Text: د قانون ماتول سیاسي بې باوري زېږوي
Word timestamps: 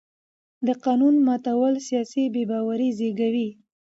د 0.67 0.69
قانون 0.83 1.15
ماتول 1.27 1.73
سیاسي 1.87 2.23
بې 2.33 2.43
باوري 2.51 2.89
زېږوي 2.97 3.49